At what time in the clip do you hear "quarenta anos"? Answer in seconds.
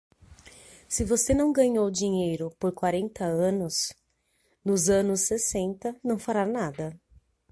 2.71-3.93